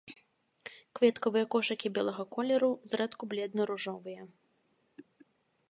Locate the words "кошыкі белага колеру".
1.55-2.71